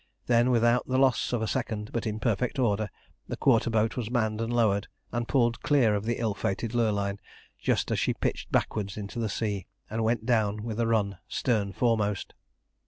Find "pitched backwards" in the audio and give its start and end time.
8.15-8.97